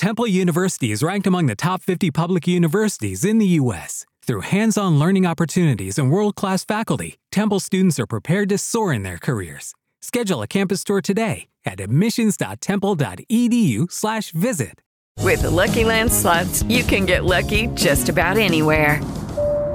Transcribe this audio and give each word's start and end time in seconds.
Temple 0.00 0.26
University 0.26 0.90
is 0.92 1.02
ranked 1.02 1.26
among 1.26 1.44
the 1.44 1.54
top 1.54 1.82
50 1.82 2.10
public 2.10 2.48
universities 2.48 3.22
in 3.22 3.36
the 3.36 3.44
U.S. 3.60 4.06
Through 4.22 4.40
hands 4.40 4.78
on 4.78 4.98
learning 4.98 5.26
opportunities 5.26 5.98
and 5.98 6.10
world 6.10 6.36
class 6.36 6.64
faculty, 6.64 7.18
Temple 7.30 7.60
students 7.60 8.00
are 8.00 8.06
prepared 8.06 8.48
to 8.48 8.56
soar 8.56 8.94
in 8.94 9.02
their 9.02 9.18
careers. 9.18 9.74
Schedule 10.00 10.40
a 10.40 10.46
campus 10.46 10.84
tour 10.84 11.02
today 11.02 11.48
at 11.66 11.80
admissions.temple.edu/slash 11.80 14.30
visit. 14.30 14.80
With 15.18 15.42
the 15.42 15.50
Lucky 15.50 15.84
Land 15.84 16.10
slots, 16.10 16.62
you 16.62 16.82
can 16.82 17.04
get 17.04 17.26
lucky 17.26 17.66
just 17.74 18.08
about 18.08 18.38
anywhere. 18.38 19.02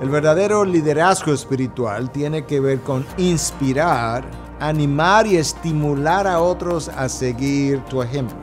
El 0.00 0.08
verdadero 0.08 0.64
liderazgo 0.64 1.34
espiritual 1.34 2.10
tiene 2.10 2.46
que 2.46 2.58
ver 2.58 2.80
con 2.80 3.04
inspirar, 3.18 4.24
animar 4.58 5.26
y 5.26 5.36
estimular 5.36 6.26
a 6.26 6.40
otros 6.40 6.88
a 6.88 7.06
seguir 7.10 7.80
tu 7.84 8.00
ejemplo, 8.00 8.38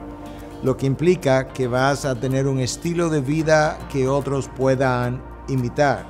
lo 0.62 0.78
que 0.78 0.86
implica 0.86 1.48
que 1.48 1.68
vas 1.68 2.06
a 2.06 2.14
tener 2.14 2.46
un 2.46 2.60
estilo 2.60 3.10
de 3.10 3.22
vida 3.22 3.80
que 3.92 4.08
otros 4.08 4.52
puedan 4.56 5.20
imitar. 5.48 6.06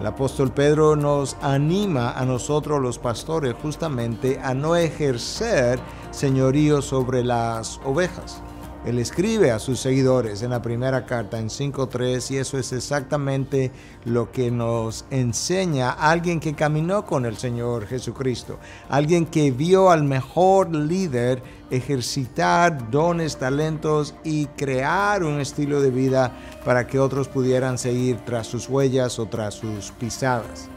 El 0.00 0.06
apóstol 0.08 0.50
Pedro 0.50 0.96
nos 0.96 1.36
anima 1.42 2.10
a 2.18 2.24
nosotros 2.24 2.82
los 2.82 2.98
pastores 2.98 3.54
justamente 3.62 4.40
a 4.42 4.52
no 4.52 4.74
ejercer 4.74 5.78
señorío 6.10 6.82
sobre 6.82 7.22
las 7.22 7.80
ovejas. 7.84 8.42
Él 8.84 8.98
escribe 8.98 9.52
a 9.52 9.60
sus 9.60 9.78
seguidores 9.78 10.42
en 10.42 10.50
la 10.50 10.60
primera 10.60 11.06
carta 11.06 11.38
en 11.38 11.48
5.3 11.48 12.32
y 12.32 12.38
eso 12.38 12.58
es 12.58 12.72
exactamente 12.72 13.70
lo 14.04 14.32
que 14.32 14.50
nos 14.50 15.04
enseña 15.10 15.90
alguien 15.90 16.40
que 16.40 16.54
caminó 16.54 17.04
con 17.06 17.24
el 17.24 17.36
Señor 17.36 17.86
Jesucristo, 17.86 18.58
alguien 18.88 19.26
que 19.26 19.52
vio 19.52 19.90
al 19.90 20.02
mejor 20.02 20.74
líder 20.74 21.44
ejercitar 21.70 22.90
dones, 22.90 23.36
talentos 23.36 24.16
y 24.24 24.46
crear 24.46 25.22
un 25.22 25.40
estilo 25.40 25.80
de 25.80 25.90
vida 25.90 26.32
para 26.64 26.88
que 26.88 26.98
otros 26.98 27.28
pudieran 27.28 27.78
seguir 27.78 28.18
tras 28.24 28.48
sus 28.48 28.68
huellas 28.68 29.20
o 29.20 29.26
tras 29.26 29.54
sus 29.54 29.92
pisadas 29.92 30.68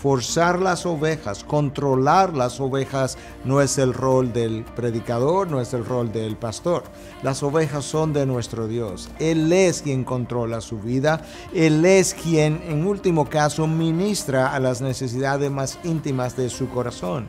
forzar 0.00 0.60
las 0.60 0.86
ovejas, 0.86 1.44
controlar 1.44 2.34
las 2.34 2.58
ovejas 2.58 3.18
no 3.44 3.60
es 3.60 3.76
el 3.76 3.92
rol 3.92 4.32
del 4.32 4.64
predicador, 4.64 5.50
no 5.50 5.60
es 5.60 5.74
el 5.74 5.84
rol 5.84 6.10
del 6.10 6.36
pastor. 6.36 6.84
Las 7.22 7.42
ovejas 7.42 7.84
son 7.84 8.14
de 8.14 8.24
nuestro 8.24 8.66
Dios. 8.66 9.10
Él 9.18 9.52
es 9.52 9.82
quien 9.82 10.04
controla 10.04 10.62
su 10.62 10.80
vida. 10.80 11.20
Él 11.52 11.84
es 11.84 12.14
quien, 12.14 12.62
en 12.66 12.86
último 12.86 13.28
caso, 13.28 13.66
ministra 13.66 14.54
a 14.54 14.58
las 14.58 14.80
necesidades 14.80 15.50
más 15.50 15.78
íntimas 15.84 16.34
de 16.34 16.48
su 16.48 16.70
corazón. 16.70 17.28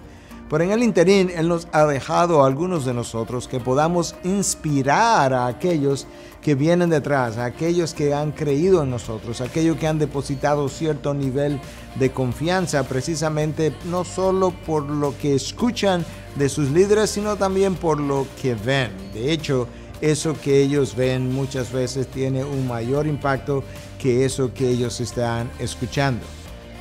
Pero 0.52 0.66
en 0.66 0.72
el 0.72 0.84
interín, 0.84 1.32
Él 1.34 1.48
nos 1.48 1.70
ha 1.72 1.86
dejado 1.86 2.44
a 2.44 2.46
algunos 2.46 2.84
de 2.84 2.94
nosotros 2.94 3.48
que 3.48 3.62
podamos 3.62 4.16
inspirar 4.26 5.34
a 5.34 5.48
aquellos 5.48 6.08
que 6.42 6.56
vienen 6.56 6.90
detrás, 6.90 7.38
a 7.38 7.46
aquellos 7.46 7.94
que 7.94 8.14
han 8.14 8.34
creído 8.34 8.84
en 8.84 8.90
nosotros, 8.90 9.40
a 9.40 9.46
aquellos 9.46 9.78
que 9.78 9.88
han 9.88 9.98
depositado 9.98 10.68
cierto 10.68 11.14
nivel 11.14 11.58
de 11.96 12.12
confianza, 12.12 12.84
precisamente 12.84 13.74
no 13.86 14.04
solo 14.04 14.52
por 14.66 14.90
lo 14.90 15.18
que 15.18 15.36
escuchan 15.36 16.04
de 16.36 16.50
sus 16.50 16.70
líderes, 16.72 17.12
sino 17.12 17.38
también 17.38 17.76
por 17.76 18.02
lo 18.02 18.28
que 18.42 18.54
ven. 18.54 18.92
De 19.14 19.32
hecho, 19.32 19.70
eso 20.02 20.36
que 20.38 20.62
ellos 20.62 20.98
ven 20.98 21.34
muchas 21.34 21.72
veces 21.72 22.08
tiene 22.08 22.44
un 22.44 22.68
mayor 22.68 23.08
impacto 23.08 23.64
que 23.98 24.26
eso 24.26 24.54
que 24.54 24.68
ellos 24.68 25.00
están 25.00 25.50
escuchando. 25.60 26.26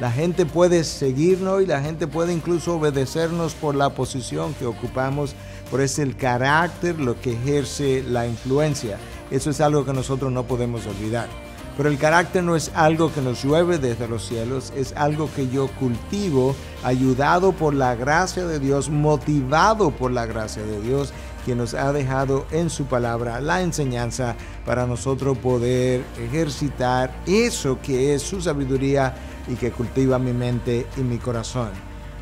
La 0.00 0.10
gente 0.10 0.46
puede 0.46 0.82
seguirnos 0.84 1.62
y 1.62 1.66
la 1.66 1.82
gente 1.82 2.06
puede 2.06 2.32
incluso 2.32 2.76
obedecernos 2.76 3.52
por 3.52 3.74
la 3.74 3.90
posición 3.90 4.54
que 4.54 4.64
ocupamos, 4.64 5.34
por 5.70 5.82
ese 5.82 6.02
el 6.02 6.16
carácter, 6.16 6.98
lo 6.98 7.20
que 7.20 7.34
ejerce 7.34 8.02
la 8.08 8.26
influencia. 8.26 8.96
Eso 9.30 9.50
es 9.50 9.60
algo 9.60 9.84
que 9.84 9.92
nosotros 9.92 10.32
no 10.32 10.44
podemos 10.44 10.86
olvidar. 10.86 11.28
Pero 11.76 11.90
el 11.90 11.98
carácter 11.98 12.42
no 12.42 12.56
es 12.56 12.70
algo 12.74 13.12
que 13.12 13.20
nos 13.20 13.44
llueve 13.44 13.78
desde 13.78 14.08
los 14.08 14.26
cielos, 14.26 14.72
es 14.74 14.94
algo 14.96 15.30
que 15.34 15.48
yo 15.48 15.68
cultivo, 15.78 16.54
ayudado 16.82 17.52
por 17.52 17.74
la 17.74 17.94
gracia 17.94 18.46
de 18.46 18.58
Dios, 18.58 18.88
motivado 18.88 19.90
por 19.90 20.12
la 20.12 20.24
gracia 20.24 20.62
de 20.62 20.80
Dios, 20.80 21.12
quien 21.44 21.58
nos 21.58 21.74
ha 21.74 21.92
dejado 21.92 22.46
en 22.50 22.70
su 22.70 22.84
palabra 22.84 23.40
la 23.40 23.62
enseñanza 23.62 24.34
para 24.66 24.86
nosotros 24.86 25.38
poder 25.38 26.04
ejercitar 26.18 27.14
eso 27.26 27.78
que 27.82 28.14
es 28.14 28.22
su 28.22 28.40
sabiduría 28.40 29.14
y 29.50 29.56
que 29.56 29.72
cultiva 29.72 30.18
mi 30.18 30.32
mente 30.32 30.86
y 30.96 31.00
mi 31.00 31.18
corazón. 31.18 31.70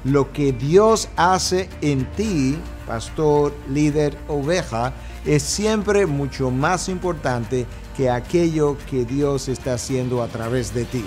Lo 0.04 0.32
que 0.32 0.52
Dios 0.52 1.08
hace 1.16 1.68
en 1.80 2.04
ti, 2.12 2.56
pastor, 2.86 3.54
líder, 3.68 4.16
oveja, 4.28 4.92
es 5.26 5.42
siempre 5.42 6.06
mucho 6.06 6.50
más 6.50 6.88
importante 6.88 7.66
que 7.96 8.08
aquello 8.08 8.76
que 8.88 9.04
Dios 9.04 9.48
está 9.48 9.74
haciendo 9.74 10.22
a 10.22 10.28
través 10.28 10.72
de 10.72 10.84
ti. 10.84 11.04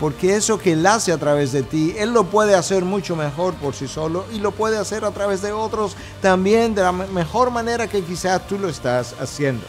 Porque 0.00 0.34
eso 0.34 0.58
que 0.58 0.72
Él 0.72 0.84
hace 0.86 1.12
a 1.12 1.18
través 1.18 1.52
de 1.52 1.62
ti, 1.62 1.94
Él 1.96 2.12
lo 2.12 2.24
puede 2.24 2.54
hacer 2.54 2.84
mucho 2.84 3.16
mejor 3.16 3.54
por 3.54 3.74
sí 3.74 3.86
solo 3.86 4.26
y 4.32 4.38
lo 4.38 4.50
puede 4.50 4.76
hacer 4.76 5.04
a 5.04 5.10
través 5.10 5.40
de 5.40 5.52
otros 5.52 5.96
también 6.20 6.74
de 6.74 6.82
la 6.82 6.92
mejor 6.92 7.50
manera 7.50 7.86
que 7.86 8.02
quizás 8.02 8.46
tú 8.46 8.58
lo 8.58 8.68
estás 8.68 9.14
haciendo. 9.20 9.64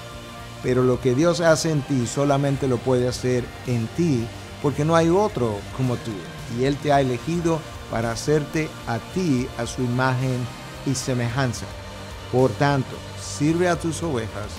Pero 0.63 0.83
lo 0.83 0.99
que 0.99 1.15
Dios 1.15 1.39
hace 1.39 1.71
en 1.71 1.81
ti 1.81 2.07
solamente 2.07 2.67
lo 2.67 2.77
puede 2.77 3.07
hacer 3.07 3.45
en 3.67 3.87
ti 3.87 4.27
porque 4.67 4.83
no 4.83 4.97
hay 4.97 5.07
otro 5.07 5.61
como 5.77 5.95
tú. 5.95 6.11
Y 6.59 6.65
Él 6.65 6.75
te 6.75 6.91
ha 6.91 6.99
elegido 6.99 7.61
para 7.89 8.11
hacerte 8.11 8.67
a 8.85 8.99
ti 9.13 9.47
a 9.57 9.65
su 9.65 9.81
imagen 9.81 10.45
y 10.85 10.93
semejanza. 10.93 11.65
Por 12.33 12.51
tanto, 12.51 12.97
sirve 13.17 13.69
a 13.69 13.79
tus 13.79 14.03
ovejas, 14.03 14.51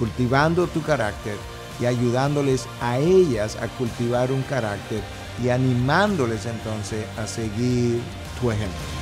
cultivando 0.00 0.66
tu 0.66 0.82
carácter 0.82 1.36
y 1.78 1.86
ayudándoles 1.86 2.66
a 2.80 2.98
ellas 2.98 3.54
a 3.54 3.68
cultivar 3.68 4.32
un 4.32 4.42
carácter 4.42 5.00
y 5.40 5.50
animándoles 5.50 6.44
entonces 6.46 7.06
a 7.16 7.28
seguir 7.28 8.00
tu 8.40 8.50
ejemplo. 8.50 9.01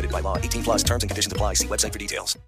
law. 0.31 0.37
18 0.37 0.63
plus 0.63 0.83
terms 0.83 1.03
and 1.03 1.09
conditions 1.09 1.31
apply. 1.31 1.53
See 1.55 1.67
website 1.67 1.93
for 1.93 1.99
details. 1.99 2.41